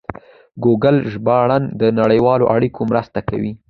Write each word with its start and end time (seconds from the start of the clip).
ګوګل 0.63 0.97
ژباړن 1.11 1.63
د 1.81 1.83
نړیوالو 1.99 2.45
اړیکو 2.55 2.81
مرسته 2.91 3.19
کوي. 3.29 3.51